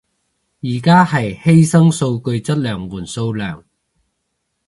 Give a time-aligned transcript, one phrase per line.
[0.63, 3.63] 而家係犧牲數據質量換數量